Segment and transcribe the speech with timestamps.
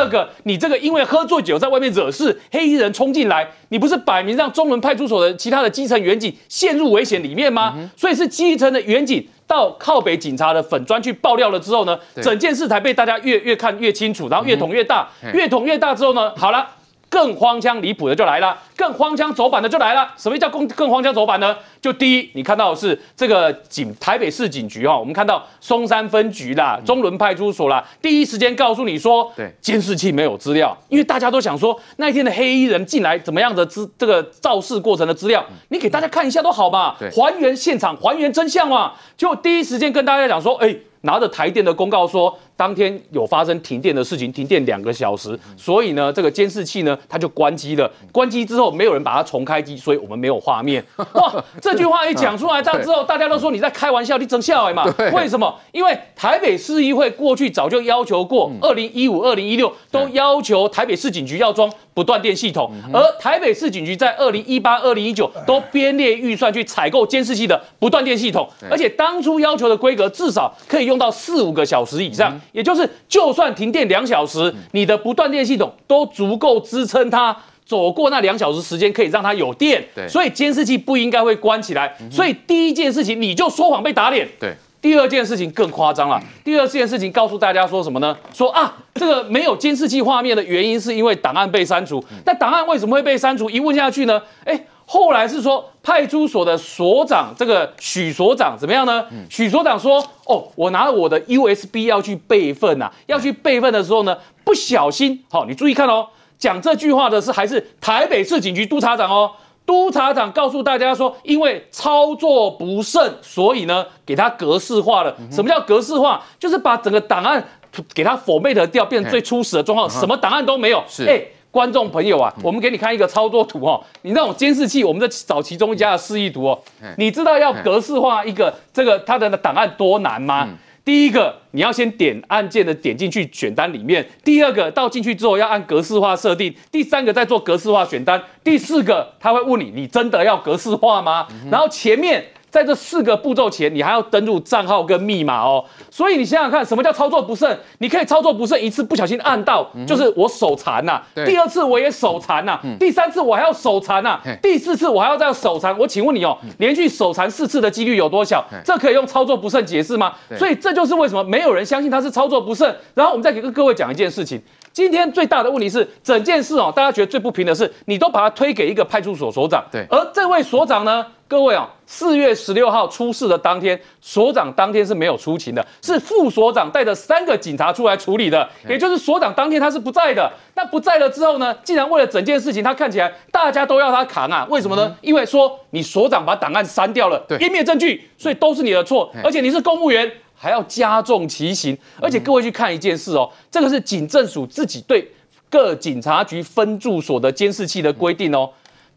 [0.00, 7.74] 二个，你这个因为喝醉酒在外面惹事，黑衣人冲进来，你不是摆明让中仑派出所的其他的基层员警陷入危险里面吗？
[7.76, 16.66] 嗯、所以是基层的员警到靠北警察的粉砖去爆料了之后呢，整件事才被大家越越看越清楚，然后越捅越大，嗯、越捅越大之后呢，好了。
[17.10, 20.08] 更荒腔离谱的就来了，更荒腔走板的就来了。
[20.16, 21.56] 什么叫更更荒腔走板呢？
[21.82, 42.38] 就第一，你看到的是这个警台北市警局哈，我们看到松山分局啦、中仑派出所啦，第一时间告诉你说，对，监视器没有资料，因为大家都想说那一天的黑衣人进来怎么样的资这个肇事过程的资料，你给大家看一下都好嘛，还原现场，还原真相嘛，就第一时间跟大家讲说，哎，拿着台电的公告说。
[42.60, 47.90] 当天有发生停电的事情，停电两个小时，所以呢，这个监视器呢，它就关机了。
[48.12, 50.84] 关机之后，没有人把它重开机，所以我们没有画面。
[51.14, 54.84] 哇，这句话一讲出来，这样之后，大家都说你在开玩笑，你整笑嘛？
[55.14, 55.58] 为什么？
[55.72, 72.38] 因为台北市议会过去早就要求过，二零一五、二零一六都要求台北市警局要装不断电系统，而台北市警局在二零一八、二零一九都编列预算去采购监视器的不断电系统，而且当初要求的规格至少可以用到四五个小时以上。
[72.52, 79.84] 也就是，就算停电两小时，你的不断电系统都足够支撑它走过那两小时时间，可以让它有电。
[79.94, 81.96] 对，所以监视器不应该会关起来。
[82.10, 84.28] 所以第一件事情，你就说谎被打脸。
[84.38, 86.20] 对，第二件事情更夸张了。
[86.44, 88.16] 第二件事情告诉大家说什么呢？
[88.32, 92.02] 说啊，这个没有监视器画面的原因是因为档案被删除。
[92.24, 93.48] 那档案为什么会被删除？
[93.48, 94.60] 一问下去呢，哎。
[94.92, 99.06] 后来是说派出所的所长，这个许所长怎么样呢？
[99.30, 106.08] 许所长说：“哦，我拿我的 USB 要去备份呐，要去备份的时候呢，不小心，好，你注意看哦，
[106.40, 109.30] 讲这句话的是还是台北市警局督察长哦，
[109.64, 115.16] 督察长告诉大家说，因为操作不慎，所以呢，给他格式化了。
[115.30, 116.20] 什么叫格式化？
[116.40, 117.46] 就是把整个档案
[117.94, 120.82] 给他 format 掉，变成最初始的状况，什么档案都没有。
[120.88, 123.82] 是，哎。”观众朋友啊，我们给你看一个操作图哦。
[124.02, 126.58] 你那种监视器，我们在找其中一家的示意图哦。
[126.96, 130.48] 你知道要格式化一个这个它的档案多难吗？
[130.84, 141.26] 第一个，你要先点按键的点进去选单里面；第二个，到进去之后要按格式化设定；第三个再做格式化选单；第四个，他会问你，你真的要格式化吗？
[141.50, 142.24] 然后前面。
[142.50, 145.64] 在这四个步骤前，你还要登录账号跟密码哦。
[145.90, 147.58] 所以你想想看，什么叫操作不慎？
[147.78, 151.00] 你可以操作不慎一次，不小心按到，就是我手残呐。
[151.14, 152.58] 第二次我也手残呐。
[152.78, 154.20] 第三次我还要手残呐。
[154.42, 155.76] 第四次我还要再手残。
[155.78, 158.44] 我请问你哦，连续手残四次的几率有多小？
[158.64, 160.12] 这可以用操作不慎解释吗？
[160.36, 162.76] 所以这就是为什么没有人相信他是操作不慎。
[162.94, 164.40] 然后我们再给各位讲一件事情。
[164.72, 169.64] 今天最大的问题是，整件事哦，大家觉得最不平的是，你都把它推给一个派出所所长。
[169.70, 169.84] 对。
[169.90, 178.48] 而这位所长呢，各位啊，四月十六号出事的当天，所长当天是没有出勤的，是副所长带着三个警察出来处理的。
[178.68, 180.28] 也就是所长当天他是不在的。
[180.56, 184.44] 那不在了之后呢，竟然为了整件事情，他看起来大家都要他扛啊？
[184.50, 184.96] 为什么呢？
[185.02, 189.08] 因为说你所长把档案删掉了，湮灭证据，所以都是你的错。
[189.22, 190.10] 而且你是公务员。
[190.34, 195.06] 还要加重其刑，而且各位去看一件事哦，这个是警政署自己对
[195.50, 198.48] 各警察局分驻所的监视器的规定哦。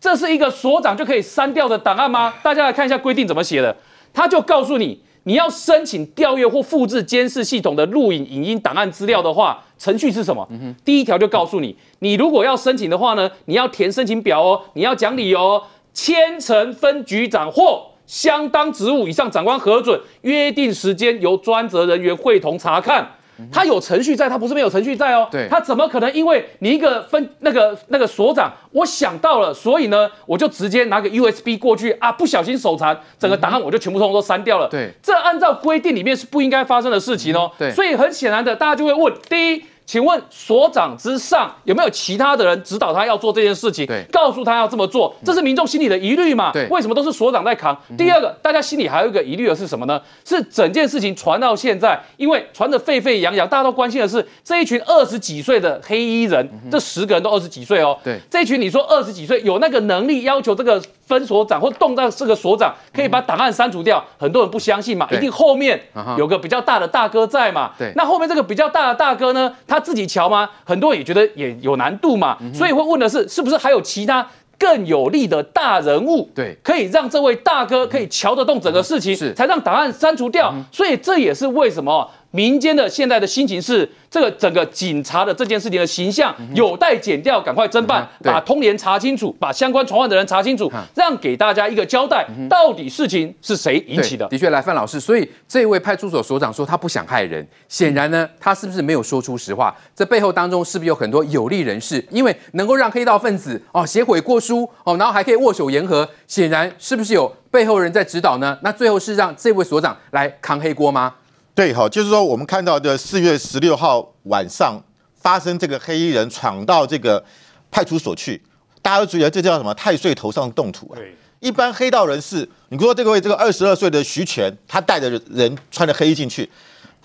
[0.04, 2.34] 这是一个所长就可以删掉的档案吗？
[2.44, 3.74] 大家来看一下规定怎么写的。
[4.14, 10.46] 他就告诉你，你要申请调阅或复制监视系统的录影、影音档案资料的话，程序是什么？
[10.84, 17.92] 第一条就告诉你，你如果要申请的话呢，你要填申请表哦，你要讲理由哦，签呈分局长或。
[18.06, 23.10] 相当职务以上长官核准，约定时间由专责人员会同查看。
[23.52, 25.28] 他有程序在，他不是没有程序在哦。
[25.32, 34.68] 对，他怎么可能因为你一个分那个那个所长，我想到了，所以呢，我就直接拿个 USB 过去啊，不小心手残，整个档案我就全部通通都删掉了。
[34.70, 37.52] 对，这按照规定里面是不应该发生的事情哦。
[37.58, 39.64] 对，所以很显然的，大家就会问：第一。
[39.86, 43.86] 请问所长之上有没有其他的人指导他要做这件事情？
[43.86, 46.52] 对，告诉他要这么做，这是民众心里的疑虑嘛？
[46.52, 47.78] 对，为什么都是所长在扛？
[47.98, 50.02] 第二个，大家心里还有一个疑虑的是什么呢？
[50.26, 57.98] 是整件事情传到现在，因为传得沸沸扬扬，大家都关心的是这一群二十几岁的黑衣人，这十个人都二十几岁哦。
[58.04, 60.82] 对，这一群你说二十几岁有那个能力要求这个
[61.14, 65.80] 分所长或动到这个所长可以把档案删除掉，很多人不相信嘛，一定后面
[66.18, 67.72] 有个比较大的大哥在嘛。
[67.78, 69.54] 对，那后面这个比较大的大哥呢？
[69.68, 70.50] 他自己瞧吗？
[70.64, 74.28] 很多人也觉得也有难度嘛，所以会问的是，是不是还有其他
[74.58, 80.54] 更有力的大人物，对，可以让这位大哥可以瞧得动整个事情，是才让档案删除掉。
[80.72, 94.28] 所以这也是为什么民间的现在的心情是，这个整个警察的这件事情的形象有待减掉，赶快侦办，把通联查清楚，把相关传唤的人查清楚，让给大家一个交代，到底事情是谁引起的？
[94.30, 99.76] 的确，来范老师，所以这位派出所所长说他不想害人，显然呢，他是不是没有说出实话？
[99.96, 102.04] 这背后当中是不是有很多有利人士？
[102.10, 108.58] 因为能够让黑道分子哦写悔过书哦，然后还可以握手言和，显然是不是有背后人在指导呢？
[108.64, 111.14] 那最后是让这位所长来扛黑锅吗？
[111.56, 114.82] 对，好，就是说我们看到的四月十六号晚上
[115.14, 117.24] 发生这个黑衣人闯到这个
[117.70, 118.42] 派出所去，
[118.82, 119.72] 大家都觉得这叫什么？
[119.76, 120.96] 太岁头上动土啊！
[120.96, 126.50] 对，一般黑道人士，你说这个位这个二十二岁的徐全，他带着人穿着黑衣进去，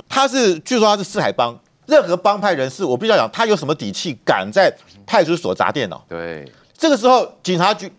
[0.09, 1.55] 他是据说他是四海帮，
[1.85, 4.75] 任何帮派人士，我必须要讲，他有什么底气敢在
[5.07, 6.03] 派出所砸电脑？
[6.09, 7.93] 对，这个时候警察局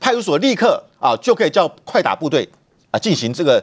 [0.00, 2.48] 派出所立刻啊就可以叫快打部队
[2.90, 3.62] 啊进行这个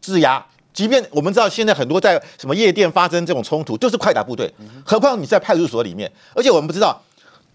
[0.00, 0.46] 制压。
[0.72, 4.52] 即便我们知道现在很多在什么夜店发生这种冲突，就是快打部队，
[4.84, 6.98] 何况你在派出所里面，而且我们不知道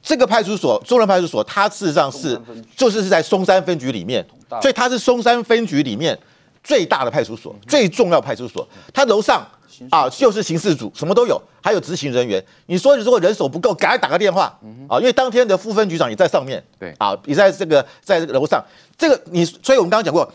[0.04, 2.40] 这个派出所中仑派出所，它事实上是
[2.75, 4.24] 就是是在松山分局里面，
[4.62, 6.18] 所以它是松山分局里面
[6.64, 8.68] 最大的派出所，最重要派出所。
[8.94, 9.46] 它楼上
[9.90, 12.44] 啊就是刑事组，什么都有，还有执行人员。
[12.68, 14.44] 你说如果人手不够，赶快打个电话
[14.88, 18.64] 啊，因为当天的副分局长也在上面，对啊，也在这个在这个楼上。
[18.96, 20.31] 这个你，所以我们刚刚讲过。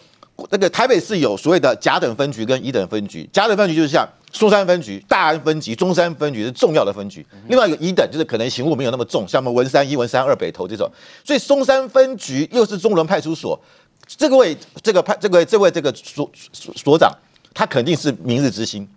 [0.51, 10.91] 那个台北市有所谓的甲等分局跟乙等分局，甲等分局就是像松山分局、大安分局、中山分局是重要的分局，另外一个乙等就是可能刑务没有那么重，像我们文山一、文山二、北投这种，
[11.23, 13.59] 所以松山分局又是中仑派出所，
[14.07, 17.13] 这个位这个派这个位这位这个所所所长，
[17.55, 18.89] 他肯定是明日之星，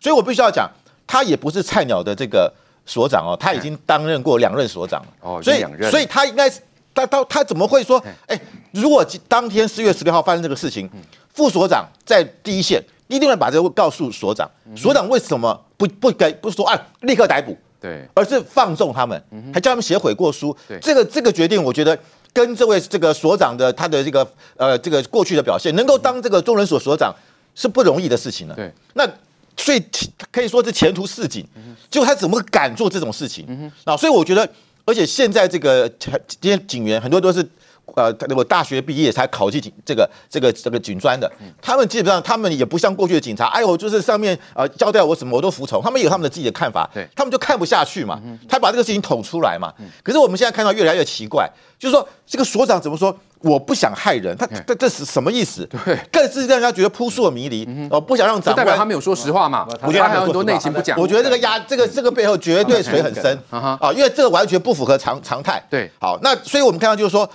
[0.00, 0.70] 所以我必须要讲，
[1.06, 2.52] 他也不是菜鸟的这个
[2.86, 6.60] 所长哦，他已经担任过两任所长了，哦，所以所以他应该是。
[6.94, 8.02] 他他他怎么会说？
[8.26, 8.38] 哎，
[8.72, 10.88] 如果当天四月十六号发生这个事情，
[11.32, 14.50] 副所长在第一线，一定会把这个告诉所长。
[14.76, 16.78] 所长为什么不不给不说啊？
[17.00, 19.22] 立刻逮捕，对，而是放纵他们，
[19.54, 20.54] 还叫他们写悔过书。
[20.80, 21.98] 这个这个决定，我觉得
[22.32, 27.14] 跟这位这个所长的他的这个呃这个过去的表现，能够当这个中人所所长
[27.54, 28.54] 是不容易的事情了。
[28.54, 29.08] 对，那
[29.56, 29.82] 所以
[30.30, 31.42] 可以说是前途似锦，
[31.90, 33.96] 就他怎么敢做这种事情啊？
[33.96, 34.46] 所以我觉得。
[34.84, 36.10] 而且现在这个这
[36.42, 37.40] 些警员很多都是，
[37.94, 41.30] 呃，那个大学毕业才考进警这个这个这个警专的，
[41.60, 49.72] 他们基本上他们也不像过去的警察，哎呦，就是上面呃交代我什么我都服从，他们有他们的自己的看法，他们就看不下去嘛，他把这个事情捅出来嘛。
[50.02, 53.16] 可是我们现在看到越来越奇怪，就是说这个所长怎么说？
[53.42, 55.68] 我不想害人，他这这是什么意思？
[55.84, 57.68] 对，更是让人家觉得扑朔迷离。
[57.90, 59.66] 哦，不想让长官，代表他没有说实话嘛？
[59.82, 60.98] 我觉得还有很多内情不讲。
[60.98, 63.78] 我觉得这个压，这个这个背后绝对水很深啊！
[63.94, 65.62] 因为这个完全不符合常常态。
[65.68, 67.28] 对，好，那所以我们看到就是说，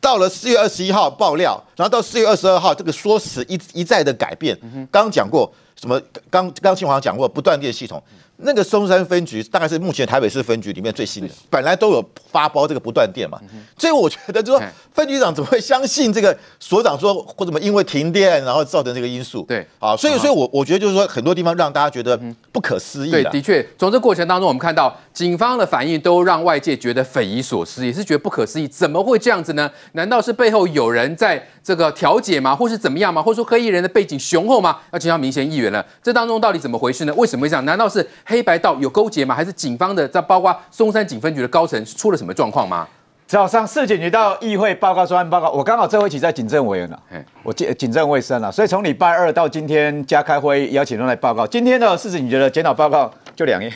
[0.00, 4.58] 到了四月二十一号爆料，然后到四月二十二号，这个说辞一一再的改变。
[4.90, 5.50] 刚刚讲过
[5.80, 6.00] 什么？
[6.30, 8.02] 刚刚清华讲过不断电系统。
[8.44, 13.38] 那个松山分局大概是目前台北市分局里面最新的，本来都有发包这个不断电嘛，
[13.78, 14.62] 所以我觉得就说
[14.92, 19.44] 分局长怎么会相信这个所长说或怎么因为停电然后造成这个因素？
[19.48, 22.18] 对，啊，所以所以我我觉得就是说很多地方让大家觉得
[22.50, 23.10] 不可思议。
[23.10, 29.70] 对，的确，从这过程当中我们看到警方的反应都让外界觉得匪夷所思，也是觉得不可思议，怎么会这样子呢？
[29.92, 32.56] 难道是背后有人在这个调解吗？
[32.56, 33.22] 或是怎么样吗？
[33.22, 34.78] 或者说黑衣人的背景雄厚吗？
[34.92, 37.14] 要请教明贤议员了，这当中到底怎么回事呢？
[37.14, 37.64] 为什么会这样？
[37.64, 38.06] 难道是？
[38.32, 39.34] 黑白道有勾结吗？
[39.34, 42.88] 还是警方的在包括松山警分局的高层出了什么状况吗？
[43.26, 47.02] 早上市警局到议会报告专案报告，我刚好这回起在警政委员了，
[47.42, 51.46] 我警警政卫生了，所以从礼拜二到今天加开会邀请人来报告。
[51.46, 53.72] 今天的市警局的检讨报告就两页，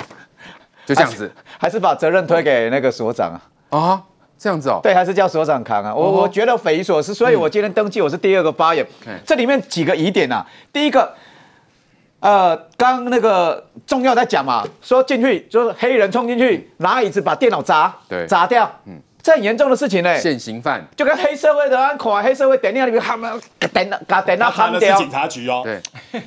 [0.86, 3.30] 就这样子，还是，还是把责任推给那个所长
[3.68, 3.78] 啊？
[3.78, 4.02] 啊，
[4.38, 4.80] 这样子哦？
[4.82, 5.94] 对，还是叫所长扛啊？
[5.94, 8.86] 我我觉得匪夷所思，所以我今天登记我是第二个发言。
[9.26, 11.12] 这里面几个疑点啊，第一个。
[12.20, 20.18] 呃，刚那个重要在讲嘛，说进去就是黑人冲进去拿椅子把电脑砸，对，砸掉，嗯，这很严重的事情呢。
[20.18, 23.40] 现行犯就跟黑社会的安款，黑社会电脑里面他们
[23.72, 24.98] 电脑把电脑焊掉。
[24.98, 25.80] 警察局哦，对。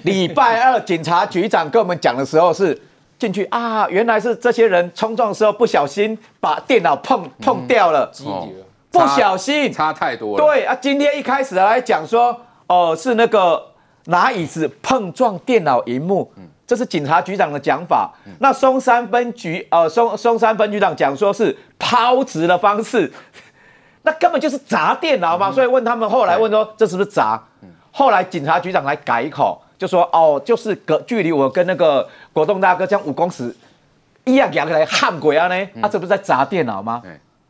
[0.03, 2.81] 礼拜二警察局长跟我们讲的时候是
[3.19, 8.50] 进去啊，原来是这些人冲撞的时候不小心把电脑碰碰掉了，嗯、
[8.91, 10.45] 不小心差，差太多了。
[10.45, 12.29] 对啊，今天一开始来讲说，
[12.67, 13.70] 哦、呃，是那个。
[14.05, 16.31] 拿椅子碰撞电脑荧幕，
[16.65, 18.12] 这是警察局长的讲法。
[18.39, 23.12] 那松山分局呃松松山分局长讲说是抛掷的方式，
[24.03, 25.51] 那根本就是砸电脑嘛。
[25.51, 27.41] 所以问他们后来问说这是不是砸？
[27.91, 33.53] 后来警察局长来改口，就说哦就是隔距离我跟那个国栋大哥这样五公尺
[34.24, 35.67] 一样两个来焊鬼啊呢？
[35.81, 37.01] 他这不是在砸电脑吗？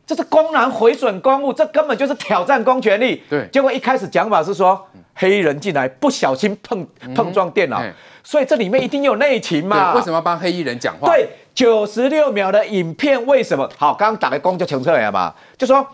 [0.04, 3.22] 这是公然毁损公务，这根本就是挑战公权力。
[3.30, 4.84] 对，结果一开始讲法是说。
[5.14, 7.92] 黑衣人进来不小心碰碰撞电脑，嗯、
[8.22, 9.94] 所以这里面一定有内情嘛？
[9.94, 11.08] 为什么要帮黑衣人讲话？
[11.08, 13.68] 对，九十六秒的影片为什么？
[13.76, 15.34] 好，刚刚打个光就清楚了嘛？
[15.58, 15.86] 就说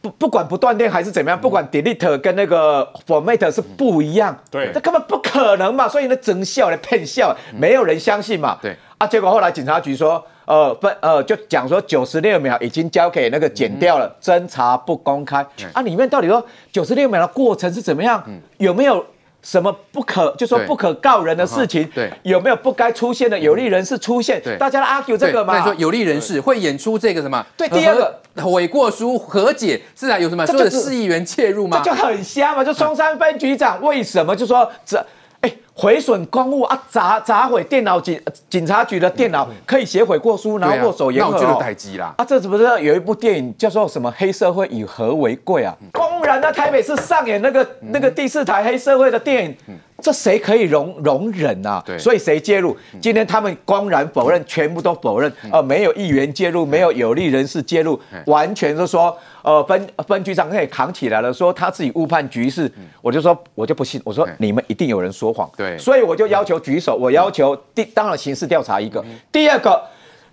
[0.00, 5.88] 不不管不断电还是怎么样，不管 delete 跟那个 format 是不一样，对，这根本不可能嘛！
[5.88, 8.58] 所以呢，真笑的骗笑，没有人相信嘛？
[8.62, 10.24] 对啊，结果后来警察局说。
[10.48, 15.82] 呃，分呃，就讲说九十六秒已经交给那个剪掉了，侦、嗯、查不公开、嗯、啊。
[15.82, 18.24] 里面到底说九十六秒的过程是怎么样？
[18.26, 19.04] 嗯、有没有
[19.42, 21.84] 什么不可就说不可告人的事情？
[21.94, 24.40] 对，对有没有不该出现的有利人士出现？
[24.42, 25.62] 对，大家来 argue 这个嘛。
[25.62, 27.44] 说有利人士会演出这个什么？
[27.54, 31.82] 对，第二个悔过书和解是啊，有什么说的市议员介入吗？
[31.84, 32.64] 这就很瞎嘛。
[32.64, 35.04] 就松山分局长为什么就说这？
[35.78, 38.20] 哎，毁损公物啊，砸砸毁电脑警
[38.50, 41.38] 警察局的电脑，可以写悔过书，然后握手言和、哦。
[41.40, 42.12] 那我就待机啦。
[42.18, 45.76] 啊，这是不是有一部电影叫做什么《黑社会以和为贵》啊？
[45.92, 49.56] 公然那台北市上演那个那个第四台黑社会的电影。
[50.00, 51.82] 这谁可以容容忍啊？
[51.84, 52.76] 对，所以谁介入？
[53.00, 55.32] 今天他们公然否认，全部都否认。
[55.50, 62.70] 呃，没有议员介入，没有有利人士介入，完全是说，呃，分分局长可以扛起来了，说他自己误判局势。
[63.02, 64.00] 我就说，我就不信。
[64.04, 65.50] 我说你们一定有人说谎。
[65.56, 69.82] 对，所以我就要求举手，我要求第当然刑事调查一个，第二个。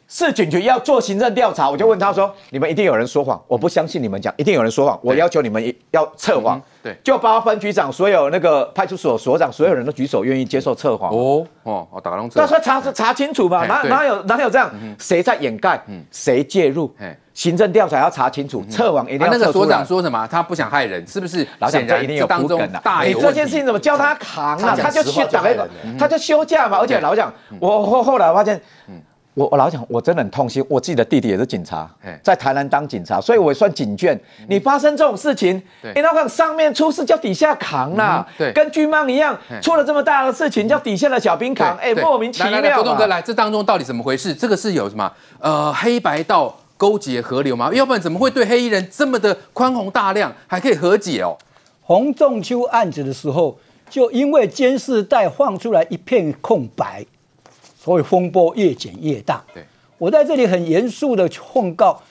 [0.07, 4.99] 市警局要做行政调查，我就问他说：“你们一定有人说谎，我不相信你们讲，一定有人说谎。
[5.01, 11.11] 我要求你们要测谎。”对，就包括分局长、所有那个派出所所长，所有人都举手愿意接受测谎。
[11.11, 12.29] 哦哦，我打个龙。
[12.35, 13.65] 那说查查清楚嘛？
[13.65, 14.71] 哪哪有哪有这样？
[14.99, 15.83] 谁在掩盖？
[16.11, 16.93] 谁介入？
[17.33, 19.33] 行政调查要查清楚，测谎一定要。
[19.33, 20.27] 那个所长说什么？
[20.27, 21.45] 他不想害人，是不是？
[21.57, 22.61] 老蒋这一定有当中
[23.03, 24.77] 你这件事情怎么叫他扛啊？
[24.79, 26.77] 他就去打一个，他就休假嘛。
[26.77, 28.61] 而且老蒋，我后后来发现，
[29.35, 30.65] 我我老讲，我真的很痛心。
[30.69, 31.89] 我自己的弟弟也是警察，
[32.23, 34.17] 在台南当警察，所以我也算警眷。
[34.47, 35.61] 你发生这种事情，
[35.93, 42.51] 你那看上面出事叫底下扛啦，对，跟巨蟒一样，出了这么大的事情叫底下的小兵扛，哎，莫名其妙。
[42.51, 44.33] 来来来，国栋哥来，这当中到底怎么回事？
[44.33, 47.69] 这个是有什么呃黑白道勾结合流吗？
[47.73, 51.37] 要不然怎么会对黑衣人这么的宽宏大量，还可以和解哦？
[51.81, 57.05] 洪仲秋案子的时候，就因为监视带放出来一片空白。
[57.85, 59.45] 所以风波越减越大。
[59.53, 59.63] 对，
[59.99, 62.01] 我在这里很严肃的控告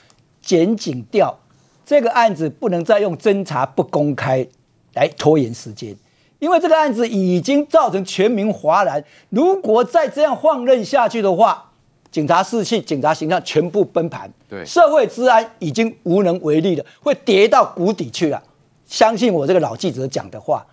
[0.41, 1.37] 检警调，
[1.85, 4.47] 这个案子不能再用侦查不公开
[4.93, 5.93] 来拖延时间，
[6.39, 9.03] 因为这个案子已经造成全民哗然。
[9.29, 11.69] 如果再这样放任下去的话，
[12.09, 18.41] 警察士气、警察形象全部崩盘，对，社会治安已经无能为力了，会跌到谷底去了。
[18.85, 20.65] 相信我这个老记者讲的话，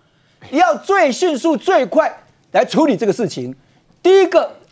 [0.51, 3.53] 要最迅速、最快来处理这个事情。
[4.01, 4.62] 第一个。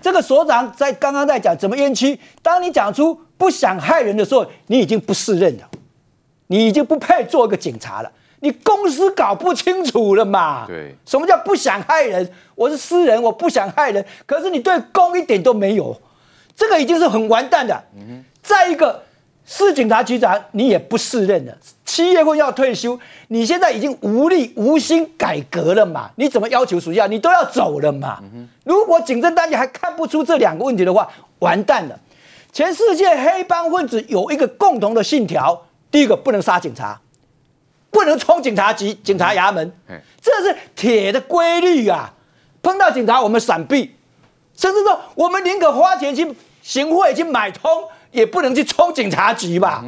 [0.00, 2.18] 这个所长在刚刚在讲怎么冤屈。
[2.42, 5.68] 当你讲出不想害人的时候，你已经不适任了，
[6.48, 8.10] 你已经不配做一个警察了。
[8.40, 10.64] 你公司搞不清楚了嘛？
[10.66, 12.30] 对，什么叫不想害人？
[12.54, 16.00] 我是私人，我不想害人，可是你对公一点都没有，
[16.56, 17.84] 这个已经是很完蛋的。
[17.96, 19.02] 嗯，再一个。
[19.52, 21.52] 市警察局长，你也不适任了。
[21.84, 26.08] 七月份要退休，你现在已经无力无心改革了嘛？
[26.14, 27.08] 你怎么要求属下？
[27.08, 28.20] 你都要走了嘛？
[28.62, 31.98] 如果警政单局还看不出这两个问题的话，完蛋了。
[32.52, 37.00] 全世界黑帮分子有一个共同的信条：第一个，不能杀警察，
[37.90, 39.72] 不能冲警察局、警察衙门，
[40.22, 42.14] 这是铁的规律啊！
[42.62, 43.96] 碰到警察，我们闪避，
[44.56, 47.68] 甚至说我们宁可花钱去行贿去买通。
[48.10, 49.84] 也不能去冲警察局吧？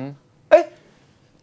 [0.48, 0.64] 哎、嗯，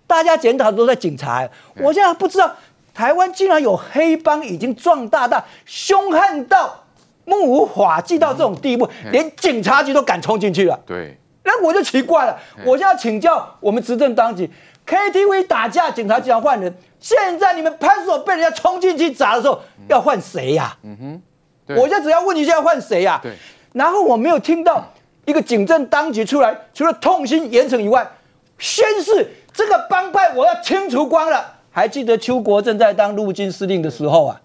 [0.08, 1.48] 大家检讨都在警察。
[1.78, 2.56] 我现在不知道
[2.94, 6.84] 台湾竟然有黑帮已经壮大到凶悍到
[7.26, 10.80] 目无法纪到这种地步，嗯、连警察局都敢冲进去了。
[10.86, 12.38] 对，那我就奇怪了。
[12.66, 14.50] 我现在请教我们执政当局
[14.86, 16.76] ，KTV 打架，警察局要换人。
[17.00, 20.76] 现在你们派出所被人家冲进去砸的时候，要换谁呀？
[20.84, 21.22] 嗯
[21.68, 23.20] 哼，我现在只要问你，现在换谁呀？
[23.24, 23.34] 对，
[23.74, 24.92] 然后我没有听到。
[25.30, 28.10] 一个警政当局出来，除了痛心严惩以外，
[28.58, 31.60] 宣誓这个帮派我要清除光了。
[31.72, 34.42] 还记得邱国正在当陆军司令的时候啊，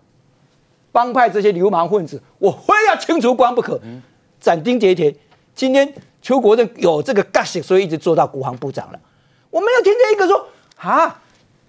[0.92, 3.80] 帮派这些流氓混子，我非要清除光不可，
[4.38, 5.14] 斩钉截铁。
[5.54, 9.00] 今天邱国正有这个个性，所以一直做到国防部长了。
[9.50, 11.22] 我没有听见一个说啊，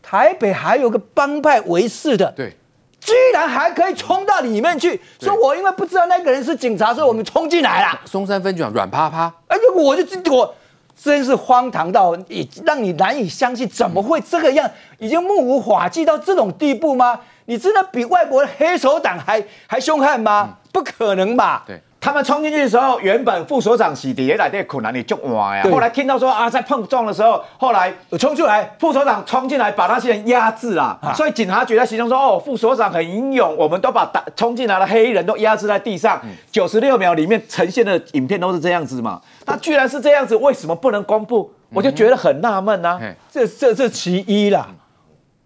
[0.04, 2.32] 台北还有个帮派为事的。
[2.34, 2.58] 对。
[3.06, 8.02] 居然还可以冲到里面去，说我因为不知道那个人是警察，所以我们冲进来了。
[8.06, 10.56] 松山分局长软趴趴，哎，我就我
[11.00, 14.68] 真是荒唐到也让你难以相信，怎么会这个样？
[14.98, 17.20] 已经目无法纪到这种地步吗？
[17.46, 20.58] 你真的比外国的黑手党还还凶悍吗？
[20.74, 21.64] 不可能吧？
[21.68, 21.80] 对。
[22.06, 25.64] 他们冲进去的时候，原本副所长洗碟来的困难，你就哇呀。
[25.64, 30.96] 后来听到说啊，在碰撞的时候，后来冲出来，副所长冲进来把那些人压制了。
[31.02, 36.22] 啊、所以警察局在形容说，哦，副所长很英勇，我们都把打冲进来的黑衣人都压制在地上。
[36.52, 39.20] 九十六秒里面呈现的影片都是这样子嘛？
[39.44, 41.52] 他居然是这样子，为什么不能公布？
[41.74, 43.00] 我就觉得很纳闷呐。
[43.32, 44.68] 这这这其一啦。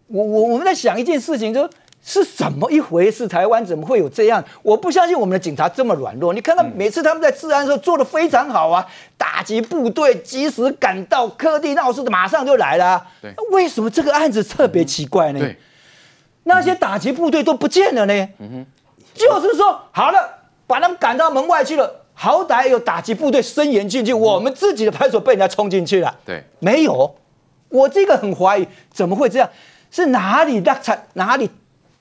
[0.08, 1.70] 我我我们在想一件事情，就是。
[2.04, 3.28] 是怎么一回事？
[3.28, 4.44] 台湾怎么会有这样？
[4.64, 6.34] 我不相信我们的警察这么软弱。
[6.34, 8.86] 你看到每次他们在治安的时候做的非常好啊，
[9.18, 13.06] 打击部队及时赶到，科地闹事的马上就来了
[13.52, 15.40] 为什么这个案子特别奇怪呢？
[15.40, 15.58] 对，
[16.44, 18.30] 那些打击部队都不见了呢？
[19.14, 26.18] 就是说好了，把他们赶到门外去了，好歹有打击部队伸援进去，我们自己的派出所被人家冲进去了。
[26.26, 27.16] 对，没有，
[27.70, 29.50] 我这个很怀疑，怎么会这样？
[29.92, 30.98] 是哪里落差？
[31.14, 31.50] 哪里？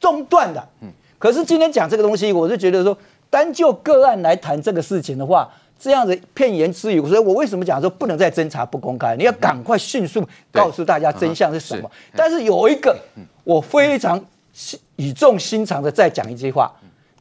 [0.01, 0.89] 中断的，嗯，
[1.19, 2.97] 可是今天讲这个东西，我就觉得说，
[3.29, 9.17] 单就个案来谈这个事情的话，这样子片言只语，所以我为什么讲说不能再侦查不公开？
[9.17, 11.91] 你要赶快迅速告诉大家真相是什么。
[12.15, 12.97] 但是有一个，
[13.45, 14.25] 我非常
[14.97, 16.73] 语重心长的再讲一句话：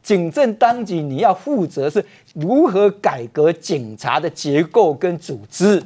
[0.02, 2.04] 警政当局你要负责是
[2.34, 5.82] 如何改革警察的结构跟组织。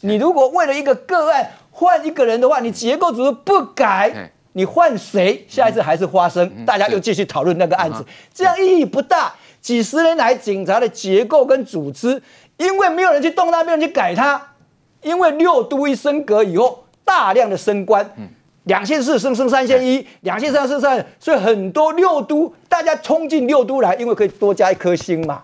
[0.00, 4.30] 你如果为了一个个案换一个人的话，你结构组织不改。
[4.54, 9.34] 你换谁，下一次还是花生，嗯、大家又继续讨论那个案子，这样意义不大。
[9.60, 12.22] 几十年来，警察的结构跟组织，
[12.58, 14.40] 因为没有人去动它，没有人去改它，
[15.02, 18.08] 因为六都一升格以后，大量的升官，
[18.64, 25.42] 两线四升升三线一，两线三升三，所以很多六都大家冲进六都来，因为可以多加一颗星嘛。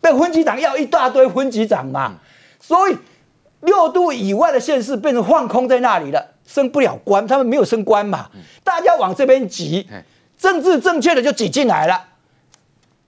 [0.00, 2.14] 被分局长要一大堆分局长嘛，
[2.60, 2.96] 所以
[3.62, 6.24] 六都以外的县市变成放空在那里了。
[6.48, 8.30] 升不了官，他们没有升官嘛，
[8.64, 9.86] 大家往这边挤，
[10.38, 12.02] 政治正确的就挤进来了，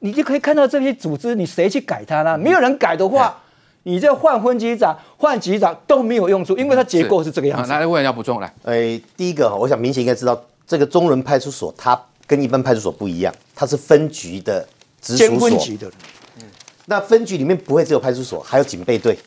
[0.01, 2.37] 你就可以看到这些组织，你谁去改它呢？
[2.37, 3.43] 没有人改的话，
[3.85, 7.71] 你这换分局长、换局长都没有用处，因为它结构是这个样子。
[7.71, 14.69] 来，问要补充来，哎，第一个，我想明显应该知道，这个中仑派出所它跟一般派出所不一样，它是分局的
[15.01, 15.49] 直属所。
[15.49, 15.91] 分局的，
[16.85, 19.19] 那分局里面不会只有派出所，还有警备队。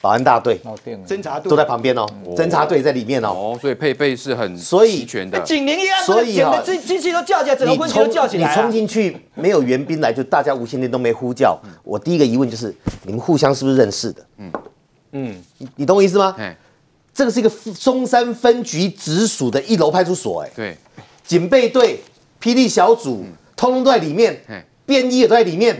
[0.00, 0.60] 保安大队、
[1.06, 5.40] 侦查队都在旁边哦，侦查队在里面哦，哦，所以配备是很齐全的。
[5.40, 8.48] 警铃一样，所以啊，机机器都叫起来，整个都叫起来。
[8.48, 11.58] 你冲进去没有援兵来，就大家无线电都没呼叫。
[11.82, 12.74] 我第一个疑问就是，
[13.04, 14.26] 你们互相是不是认识的？
[14.38, 14.52] 嗯
[15.12, 15.42] 嗯，
[15.76, 16.36] 你懂我意思吗？
[17.14, 17.50] 这个是一个
[17.80, 20.76] 中山分局直属的一楼派出所，哎，对，
[21.24, 21.98] 警备队、
[22.40, 23.24] 霹雳小组，
[23.56, 24.38] 通通都在里面，
[24.84, 25.74] 便衣也都在里面。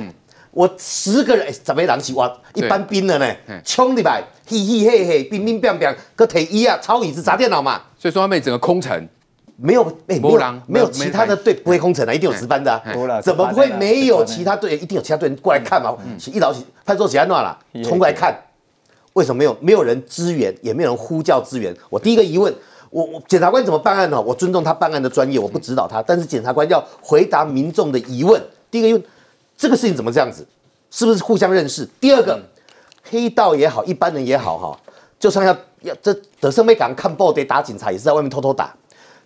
[0.57, 3.27] 我十个人，十个人是哇，一般兵了呢，
[3.63, 7.83] 冲里来，嘿嘿嘿嘿，兵兵变变，个腿一啊，抄椅子砸电脑嘛。
[7.99, 9.07] 所以说他们整个空城，
[9.57, 12.83] 没有，没有，没有其他的队不会空城啊，一定有值班的。
[13.23, 14.77] 怎么会没有其他队？
[14.79, 15.95] 一定有其他队员过来看嘛。
[16.33, 18.35] 一早起派出所起来乱了，冲过来看，
[19.13, 19.55] 为什么没有？
[19.61, 21.77] 没有人支援，也没有人呼叫支援。
[21.91, 22.51] 我第一个疑问，
[22.89, 24.19] 我我检察官怎么办案呢？
[24.19, 28.41] 我尊重他办案的专业，我不指导他，但是检察官要回答民众的疑问。
[28.71, 29.03] 第一个疑问。
[29.57, 30.47] 这个事情怎么这样子？
[30.91, 31.87] 是不是互相认识？
[32.01, 32.41] 第二个，
[33.03, 34.81] 黑道也好，一般人也好，哈，
[35.19, 38.75] 就算要要这德胜没敢看报得打警察，也是在外面偷偷打。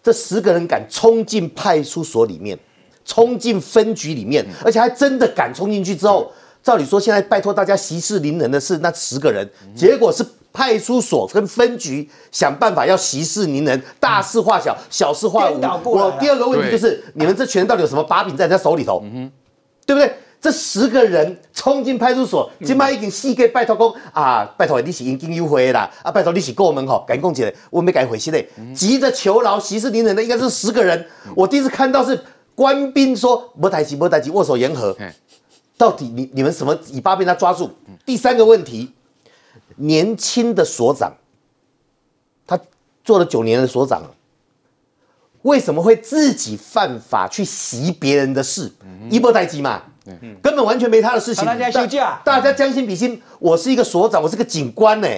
[0.02, 2.58] 这十个人敢冲进派出所里面，
[3.04, 15.60] 冲进分局里面，而且还真的敢冲进去之后，照理说现在拜托大家息事宁人的是那十个人，结果是派出所跟分局想办法要息事宁人，大事化小，小事化无。
[15.84, 19.04] 我第二个问题就是，你们这群人到底有什么把柄在人家手里头？
[19.90, 20.14] 对不对？
[20.40, 31.04] 这十个人冲进派出所，今麦已经四个拜托讲啊，拜托你是已经优惠啦，啊，拜托你是过门吼，赶紧讲起来，我没改回去嘞，急着求饶，息事宁人的应该是十个人。
[31.34, 32.18] 我第一次看到是
[32.54, 34.96] 官兵说没代志，没代志，握手言和。
[35.76, 37.68] 到底你你们什么尾巴被他抓住？
[38.06, 38.92] 第三个问题，
[39.74, 41.12] 年轻的所长，
[42.46, 42.56] 他
[43.02, 44.04] 做了九年的所长。
[45.42, 48.70] 为什么会自己犯法去袭别人的事？
[49.08, 49.82] 一波待机嘛，
[50.42, 51.44] 根本完全没他的事情。
[51.44, 53.20] 大家休假，大家将心比心。
[53.38, 55.08] 我是一个所长，我是个警官呢。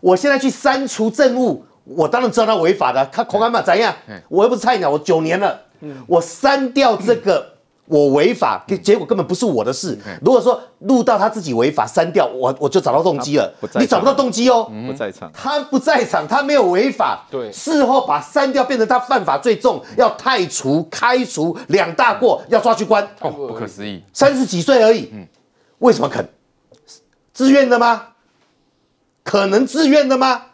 [0.00, 3.04] 我现在去删除证物，我当然知道他违法的。
[3.06, 3.62] 他恐安嘛？
[3.62, 3.94] 怎样？
[4.28, 5.60] 我又不是菜鸟，我九年了，
[6.06, 7.59] 我删掉这个。
[7.86, 9.98] 我违法，结果根本不是我的事。
[10.22, 13.52] 如果说录到他自己违法，删掉我，我就找到动机了。
[13.80, 17.26] 你找不到动机哦，不在场，他不在场，他没有违法。
[17.30, 23.02] 对，事后把删掉变成他犯法最重，要太除、开除两大过，要抓去关。
[23.20, 25.10] 哦，不可思议，三十几岁而已，
[25.78, 26.28] 为什么肯？
[27.32, 28.08] 自愿的吗？
[29.24, 30.46] 可能自愿的吗？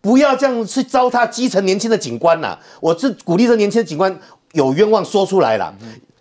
[0.00, 2.58] 不要这样去糟蹋基层年轻的警官呐！
[2.80, 4.18] 我是鼓励这年轻的警官
[4.52, 5.74] 有冤枉说出来了。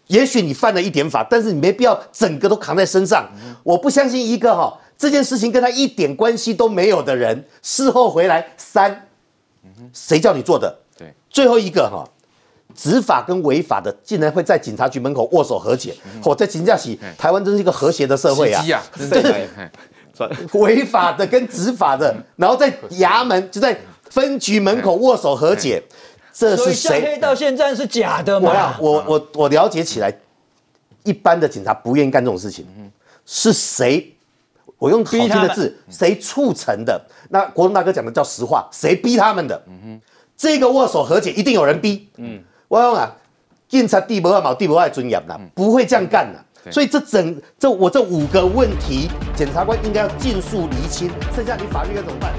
[0.07, 3.29] 也许你犯了一点法，但是你没必要整个都扛在身上。
[3.63, 9.07] 我不相信一个哈这件事情跟他一点关系都没有的人，事后回来三，
[9.93, 10.79] 谁叫你做的？
[10.97, 12.03] 对，最后一个哈，
[12.75, 15.95] 执法跟违法的竟然会在警察局门口握手和解。
[16.25, 18.61] 我在评价起台湾真是一个和谐的社会啊！
[19.09, 19.47] 对，
[20.59, 25.81] 违法的跟执法的，然后在衙门就在分局门口握手和解。
[26.33, 27.01] 这是谁？
[27.01, 28.75] 黑道线战是假的吗？
[28.79, 30.13] 我我我我了解起来，
[31.03, 32.65] 一般的警察不愿意干这种事情。
[32.77, 32.91] 嗯
[33.23, 34.15] 是谁？
[34.77, 36.99] 我用好听的字，谁促成的？
[37.29, 39.61] 那国栋大哥讲的叫实话，谁逼他们的？
[40.35, 42.09] 这个握手和解一定有人逼。
[42.17, 43.15] 嗯，我讲啊，
[43.69, 46.71] 警察地不爱毛，地不爱尊严的，不会这样干的。
[46.71, 51.11] 所以这整这我这五个问题，检察官应该要尽速厘清。
[51.35, 52.33] 剩下你法律该怎么办？